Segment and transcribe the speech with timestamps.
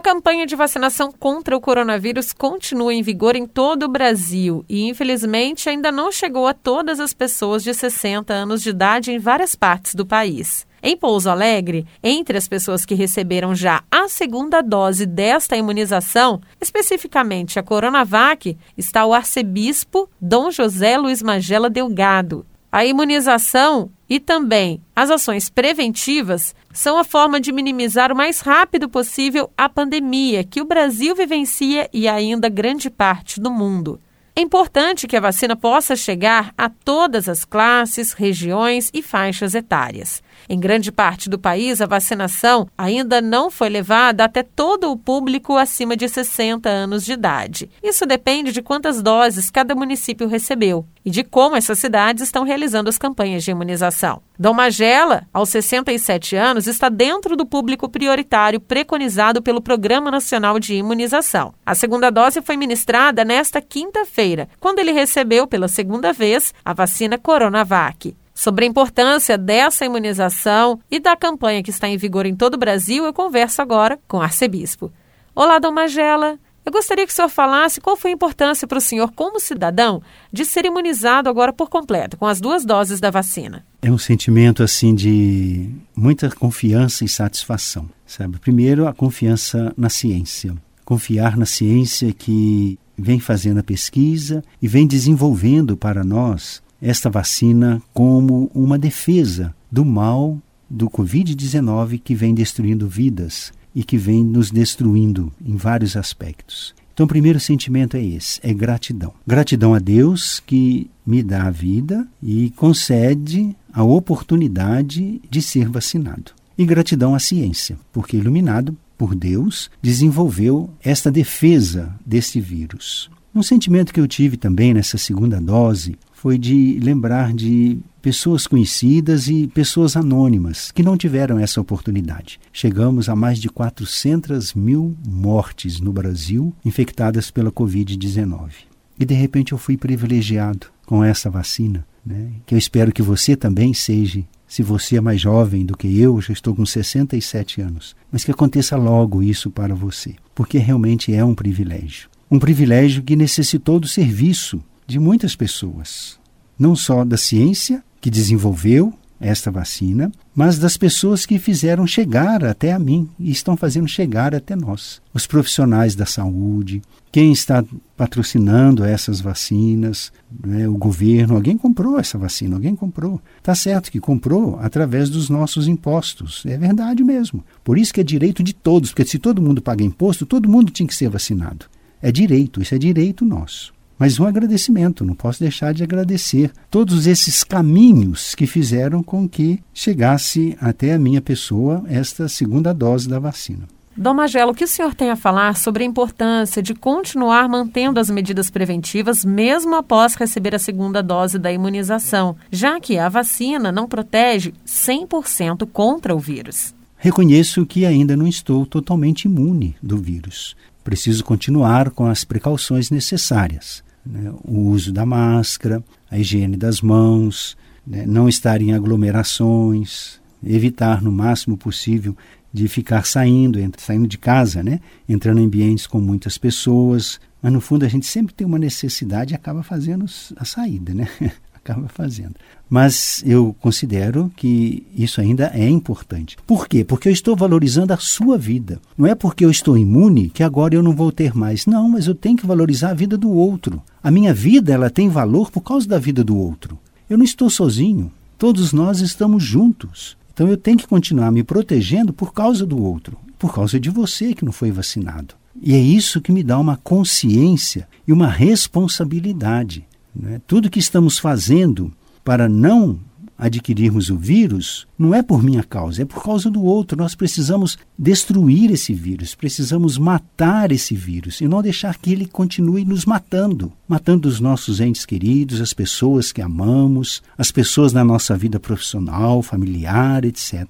[0.00, 4.88] A campanha de vacinação contra o coronavírus continua em vigor em todo o Brasil e,
[4.88, 9.54] infelizmente, ainda não chegou a todas as pessoas de 60 anos de idade em várias
[9.54, 10.66] partes do país.
[10.82, 17.58] Em Pouso Alegre, entre as pessoas que receberam já a segunda dose desta imunização, especificamente
[17.58, 22.46] a Coronavac, está o arcebispo Dom José Luiz Magela Delgado.
[22.72, 28.88] A imunização e também as ações preventivas são a forma de minimizar o mais rápido
[28.88, 34.00] possível a pandemia que o Brasil vivencia e ainda grande parte do mundo.
[34.36, 40.22] É importante que a vacina possa chegar a todas as classes, regiões e faixas etárias.
[40.52, 45.56] Em grande parte do país, a vacinação ainda não foi levada até todo o público
[45.56, 47.70] acima de 60 anos de idade.
[47.80, 52.88] Isso depende de quantas doses cada município recebeu e de como essas cidades estão realizando
[52.88, 54.22] as campanhas de imunização.
[54.36, 60.74] Dom Magela, aos 67 anos, está dentro do público prioritário preconizado pelo Programa Nacional de
[60.74, 61.54] Imunização.
[61.64, 67.16] A segunda dose foi ministrada nesta quinta-feira, quando ele recebeu pela segunda vez a vacina
[67.16, 68.16] Coronavac.
[68.40, 72.58] Sobre a importância dessa imunização e da campanha que está em vigor em todo o
[72.58, 74.90] Brasil, eu converso agora com o arcebispo.
[75.34, 76.38] Olá, Dom Magela.
[76.64, 80.02] Eu gostaria que o senhor falasse qual foi a importância para o senhor, como cidadão,
[80.32, 83.62] de ser imunizado agora por completo, com as duas doses da vacina.
[83.82, 88.38] É um sentimento, assim, de muita confiança e satisfação, sabe?
[88.38, 90.54] Primeiro, a confiança na ciência.
[90.82, 97.82] Confiar na ciência que vem fazendo a pesquisa e vem desenvolvendo para nós esta vacina
[97.92, 104.50] como uma defesa do mal do Covid-19 que vem destruindo vidas e que vem nos
[104.50, 106.74] destruindo em vários aspectos.
[106.92, 109.12] Então, o primeiro sentimento é esse: é gratidão.
[109.26, 116.32] Gratidão a Deus que me dá a vida e concede a oportunidade de ser vacinado.
[116.58, 123.10] E gratidão à ciência, porque iluminado por Deus, desenvolveu esta defesa desse vírus.
[123.34, 129.26] Um sentimento que eu tive também nessa segunda dose foi de lembrar de pessoas conhecidas
[129.26, 132.38] e pessoas anônimas que não tiveram essa oportunidade.
[132.52, 138.50] Chegamos a mais de 400 mil mortes no Brasil infectadas pela Covid-19.
[138.98, 142.32] E de repente eu fui privilegiado com essa vacina, né?
[142.44, 144.22] que eu espero que você também seja.
[144.46, 148.30] Se você é mais jovem do que eu, já estou com 67 anos, mas que
[148.30, 152.10] aconteça logo isso para você, porque realmente é um privilégio.
[152.30, 156.18] Um privilégio que necessitou do serviço de muitas pessoas,
[156.58, 162.72] não só da ciência que desenvolveu esta vacina, mas das pessoas que fizeram chegar até
[162.72, 165.00] a mim e estão fazendo chegar até nós.
[165.12, 166.80] Os profissionais da saúde,
[167.12, 167.62] quem está
[167.96, 170.10] patrocinando essas vacinas,
[170.44, 173.20] né, o governo, alguém comprou essa vacina, alguém comprou.
[173.42, 177.44] Tá certo que comprou através dos nossos impostos, é verdade mesmo.
[177.62, 180.72] Por isso que é direito de todos, porque se todo mundo paga imposto, todo mundo
[180.72, 181.66] tinha que ser vacinado.
[182.00, 183.78] É direito, isso é direito nosso.
[184.00, 189.62] Mas um agradecimento, não posso deixar de agradecer todos esses caminhos que fizeram com que
[189.74, 193.68] chegasse até a minha pessoa esta segunda dose da vacina.
[193.94, 198.00] Dom Magelo, o que o senhor tem a falar sobre a importância de continuar mantendo
[198.00, 203.70] as medidas preventivas mesmo após receber a segunda dose da imunização, já que a vacina
[203.70, 206.74] não protege 100% contra o vírus?
[206.96, 210.56] Reconheço que ainda não estou totalmente imune do vírus.
[210.82, 217.56] Preciso continuar com as precauções necessárias né, o uso da máscara, a higiene das mãos,
[217.86, 222.16] né, não estar em aglomerações, evitar no máximo possível
[222.52, 227.20] de ficar saindo, saindo de casa, né, entrando em ambientes com muitas pessoas.
[227.42, 230.04] Mas no fundo a gente sempre tem uma necessidade e acaba fazendo
[230.36, 231.08] a saída, né?
[231.62, 232.34] acaba fazendo.
[232.68, 236.36] Mas eu considero que isso ainda é importante.
[236.46, 236.84] Por quê?
[236.84, 238.80] Porque eu estou valorizando a sua vida.
[238.96, 241.66] Não é porque eu estou imune que agora eu não vou ter mais.
[241.66, 243.82] Não, mas eu tenho que valorizar a vida do outro.
[244.02, 246.78] A minha vida ela tem valor por causa da vida do outro.
[247.08, 248.10] Eu não estou sozinho.
[248.38, 250.16] Todos nós estamos juntos.
[250.32, 254.32] Então eu tenho que continuar me protegendo por causa do outro, por causa de você
[254.32, 255.34] que não foi vacinado.
[255.60, 259.84] E é isso que me dá uma consciência e uma responsabilidade.
[260.14, 260.40] Né?
[260.46, 261.92] Tudo que estamos fazendo
[262.24, 262.98] para não
[263.40, 266.98] adquirirmos o vírus não é por minha causa, é por causa do outro.
[266.98, 272.84] Nós precisamos destruir esse vírus, precisamos matar esse vírus e não deixar que ele continue
[272.84, 278.36] nos matando matando os nossos entes queridos, as pessoas que amamos, as pessoas na nossa
[278.36, 280.64] vida profissional, familiar, etc.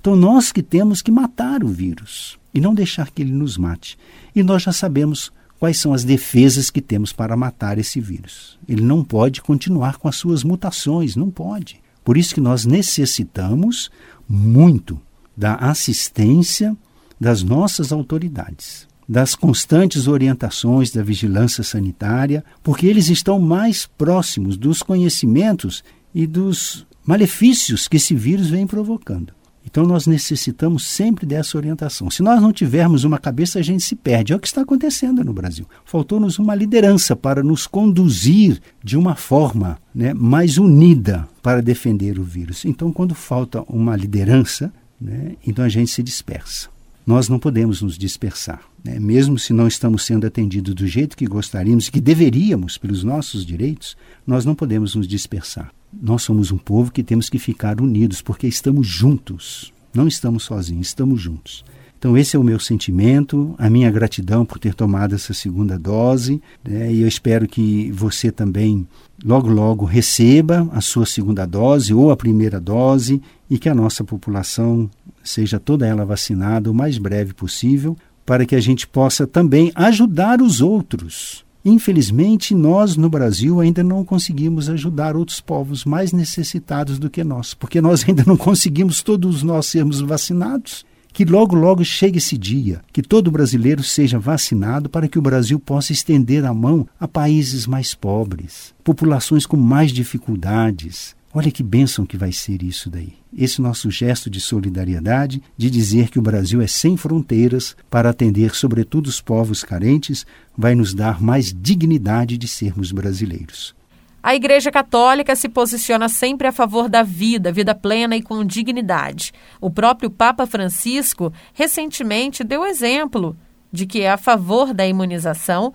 [0.00, 3.98] Então, nós que temos que matar o vírus e não deixar que ele nos mate.
[4.34, 5.30] E nós já sabemos
[5.64, 8.58] quais são as defesas que temos para matar esse vírus.
[8.68, 11.80] Ele não pode continuar com as suas mutações, não pode.
[12.04, 13.90] Por isso que nós necessitamos
[14.28, 15.00] muito
[15.34, 16.76] da assistência
[17.18, 24.82] das nossas autoridades, das constantes orientações da vigilância sanitária, porque eles estão mais próximos dos
[24.82, 25.82] conhecimentos
[26.14, 29.32] e dos malefícios que esse vírus vem provocando.
[29.64, 32.10] Então nós necessitamos sempre dessa orientação.
[32.10, 34.32] Se nós não tivermos uma cabeça, a gente se perde.
[34.32, 35.66] É o que está acontecendo no Brasil.
[35.84, 42.24] Faltou-nos uma liderança para nos conduzir de uma forma né, mais unida para defender o
[42.24, 42.64] vírus.
[42.64, 46.68] Então, quando falta uma liderança, né, então a gente se dispersa.
[47.06, 48.62] Nós não podemos nos dispersar.
[48.82, 48.98] Né?
[48.98, 53.96] Mesmo se não estamos sendo atendidos do jeito que gostaríamos, que deveríamos pelos nossos direitos,
[54.26, 55.70] nós não podemos nos dispersar.
[56.00, 59.72] Nós somos um povo que temos que ficar unidos, porque estamos juntos.
[59.94, 61.64] Não estamos sozinhos, estamos juntos.
[61.98, 66.42] Então, esse é o meu sentimento, a minha gratidão por ter tomado essa segunda dose.
[66.62, 66.92] Né?
[66.92, 68.86] E eu espero que você também,
[69.24, 74.04] logo, logo, receba a sua segunda dose ou a primeira dose e que a nossa
[74.04, 74.90] população
[75.22, 77.96] seja toda ela vacinada o mais breve possível,
[78.26, 84.04] para que a gente possa também ajudar os outros Infelizmente, nós no Brasil ainda não
[84.04, 89.42] conseguimos ajudar outros povos mais necessitados do que nós, porque nós ainda não conseguimos todos
[89.42, 90.84] nós sermos vacinados.
[91.10, 95.60] Que logo, logo chegue esse dia, que todo brasileiro seja vacinado para que o Brasil
[95.60, 102.06] possa estender a mão a países mais pobres, populações com mais dificuldades, Olha que bênção
[102.06, 103.14] que vai ser isso daí.
[103.36, 108.54] Esse nosso gesto de solidariedade, de dizer que o Brasil é sem fronteiras para atender
[108.54, 110.24] sobretudo os povos carentes,
[110.56, 113.74] vai nos dar mais dignidade de sermos brasileiros.
[114.22, 119.32] A Igreja Católica se posiciona sempre a favor da vida, vida plena e com dignidade.
[119.60, 123.36] O próprio Papa Francisco recentemente deu exemplo
[123.72, 125.74] de que é a favor da imunização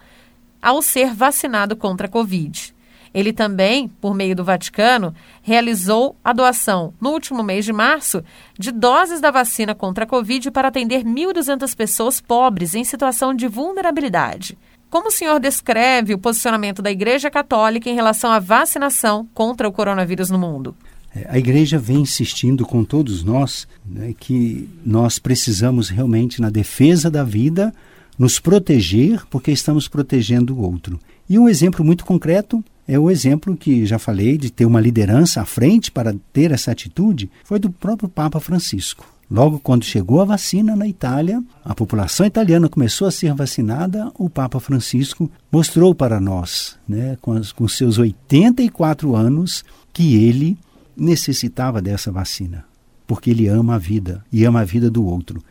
[0.62, 2.74] ao ser vacinado contra a Covid.
[3.14, 8.24] Ele também, por meio do Vaticano, realizou a doação, no último mês de março,
[8.58, 13.48] de doses da vacina contra a Covid para atender 1.200 pessoas pobres em situação de
[13.48, 14.58] vulnerabilidade.
[14.90, 19.72] Como o senhor descreve o posicionamento da Igreja Católica em relação à vacinação contra o
[19.72, 20.76] coronavírus no mundo?
[21.16, 27.10] É, a igreja vem insistindo com todos nós né, que nós precisamos realmente, na defesa
[27.10, 27.74] da vida,
[28.18, 31.00] nos proteger porque estamos protegendo o outro.
[31.30, 35.40] E um exemplo muito concreto é o exemplo que já falei de ter uma liderança
[35.40, 39.06] à frente para ter essa atitude, foi do próprio Papa Francisco.
[39.30, 44.28] Logo quando chegou a vacina na Itália, a população italiana começou a ser vacinada, o
[44.28, 49.64] Papa Francisco mostrou para nós, né, com, as, com seus 84 anos,
[49.94, 50.58] que ele
[50.98, 52.66] necessitava dessa vacina,
[53.06, 55.44] porque ele ama a vida e ama a vida do outro.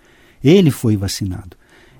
[0.42, 1.56] Ele foi vacinado.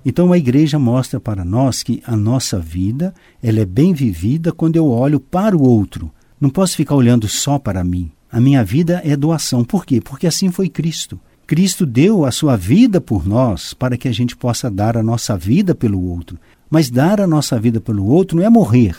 [0.08, 3.12] Então a igreja mostra para nós que a nossa vida
[3.42, 6.10] ela é bem vivida quando eu olho para o outro.
[6.40, 8.10] Não posso ficar olhando só para mim.
[8.32, 9.62] A minha vida é doação.
[9.62, 10.00] Por quê?
[10.00, 11.20] Porque assim foi Cristo.
[11.46, 15.36] Cristo deu a sua vida por nós para que a gente possa dar a nossa
[15.36, 16.38] vida pelo outro.
[16.70, 18.96] Mas dar a nossa vida pelo outro não é morrer,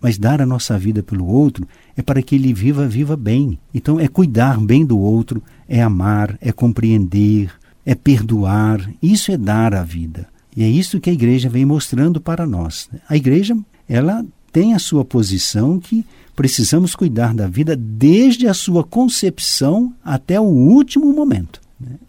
[0.00, 3.58] mas dar a nossa vida pelo outro é para que ele viva, viva bem.
[3.74, 7.52] Então é cuidar bem do outro, é amar, é compreender,
[7.84, 8.90] é perdoar.
[9.02, 10.34] Isso é dar a vida.
[10.56, 12.88] E é isso que a igreja vem mostrando para nós.
[13.08, 13.56] A igreja,
[13.86, 16.04] ela tem a sua posição que
[16.34, 21.60] precisamos cuidar da vida desde a sua concepção até o último momento.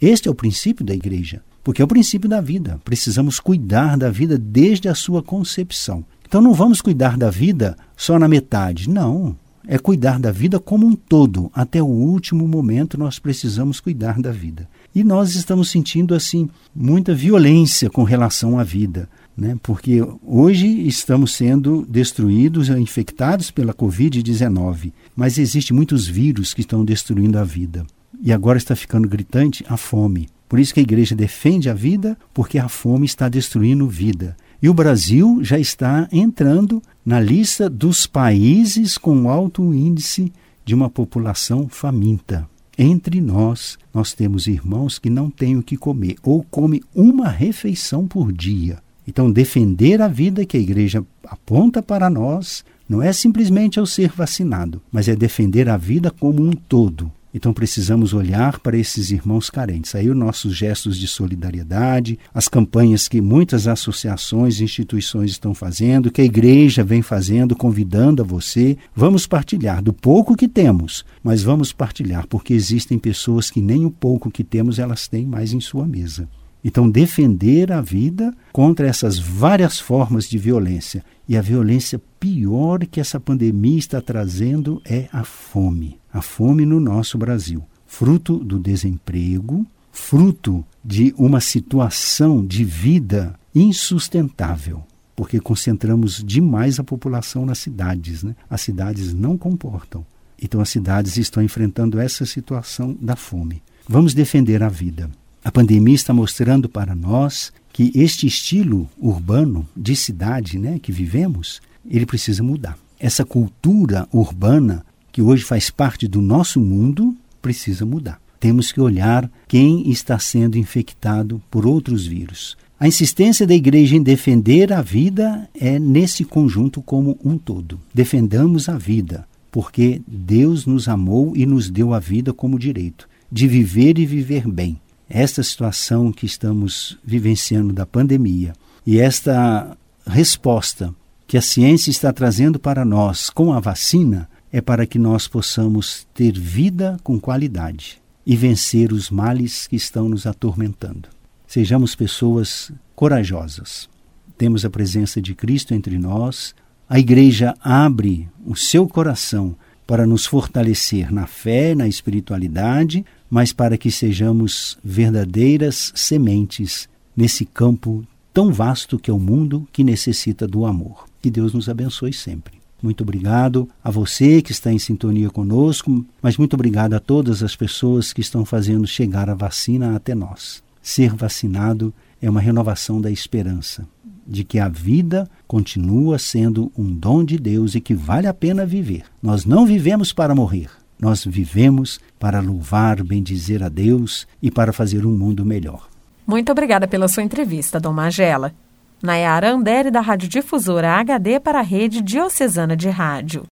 [0.02, 2.80] Este é o princípio da igreja, porque é o princípio da vida.
[2.86, 6.06] Precisamos cuidar da vida desde a sua concepção.
[6.26, 8.90] Então não vamos cuidar da vida só na metade.
[8.90, 9.36] Não.
[9.68, 11.52] É cuidar da vida como um todo.
[11.54, 14.70] Até o último momento nós precisamos cuidar da vida.
[14.94, 19.58] E nós estamos sentindo assim muita violência com relação à vida, né?
[19.62, 27.38] Porque hoje estamos sendo destruídos, infectados pela COVID-19, mas existem muitos vírus que estão destruindo
[27.38, 27.86] a vida.
[28.22, 30.28] E agora está ficando gritante a fome.
[30.50, 34.36] Por isso que a igreja defende a vida, porque a fome está destruindo vida.
[34.62, 40.32] E o Brasil já está entrando na lista dos países com alto índice
[40.66, 42.50] de uma população faminta.
[42.78, 48.08] Entre nós, nós temos irmãos que não têm o que comer ou comem uma refeição
[48.08, 48.78] por dia.
[49.08, 54.12] Então, defender a vida que a igreja aponta para nós não é simplesmente ao ser
[54.12, 57.12] vacinado, mas é defender a vida como um todo.
[57.34, 59.94] Então precisamos olhar para esses irmãos carentes.
[59.96, 66.12] Aí os nossos gestos de solidariedade, as campanhas que muitas associações e instituições estão fazendo,
[66.12, 68.78] que a igreja vem fazendo, convidando a você.
[68.96, 73.92] Vamos partilhar do pouco que temos, mas vamos partilhar, porque existem pessoas que nem o
[73.92, 76.28] pouco que temos elas têm mais em sua mesa.
[76.64, 81.04] Então, defender a vida contra essas várias formas de violência.
[81.28, 86.00] E a violência pior que essa pandemia está trazendo é a fome.
[86.12, 87.64] A fome no nosso Brasil.
[87.86, 94.84] Fruto do desemprego, fruto de uma situação de vida insustentável,
[95.16, 98.24] porque concentramos demais a população nas cidades.
[98.24, 98.36] Né?
[98.50, 100.06] As cidades não comportam.
[100.42, 103.64] Então as cidades estão enfrentando essa situação da fome.
[103.90, 105.10] Vamos defender a vida.
[105.48, 111.62] A pandemia está mostrando para nós que este estilo urbano de cidade, né, que vivemos,
[111.90, 112.78] ele precisa mudar.
[113.00, 118.20] Essa cultura urbana que hoje faz parte do nosso mundo precisa mudar.
[118.42, 122.58] Temos que olhar quem está sendo infectado por outros vírus.
[122.78, 127.80] A insistência da igreja em defender a vida é nesse conjunto como um todo.
[127.94, 133.48] Defendamos a vida, porque Deus nos amou e nos deu a vida como direito de
[133.48, 134.78] viver e viver bem.
[135.10, 138.54] Esta situação que estamos vivenciando da pandemia
[138.86, 140.94] e esta resposta
[141.26, 146.08] que a ciência está trazendo para nós com a vacina é para que nós possamos
[146.14, 151.10] ter vida com qualidade e vencer os males que estão nos atormentando.
[151.46, 153.90] Sejamos pessoas corajosas.
[154.38, 156.54] Temos a presença de Cristo entre nós.
[156.90, 163.78] A igreja abre o seu coração para nos fortalecer na fé, na espiritualidade, mas para
[163.78, 170.66] que sejamos verdadeiras sementes nesse campo tão vasto que é o mundo que necessita do
[170.66, 171.06] amor.
[171.22, 172.58] Que Deus nos abençoe sempre.
[172.82, 177.56] Muito obrigado a você que está em sintonia conosco, mas muito obrigado a todas as
[177.56, 180.62] pessoas que estão fazendo chegar a vacina até nós.
[180.82, 181.92] Ser vacinado
[182.22, 183.88] é uma renovação da esperança
[184.28, 188.66] de que a vida continua sendo um dom de Deus e que vale a pena
[188.66, 189.06] viver.
[189.24, 190.70] Nós não vivemos para morrer,
[191.00, 195.88] nós vivemos para louvar, bendizer a Deus e para fazer um mundo melhor.
[196.26, 198.54] Muito obrigada pela sua entrevista, Dom Magela.
[199.02, 203.46] Nayara Andere, da Rádio Difusora HD para a Rede Diocesana de Rádio.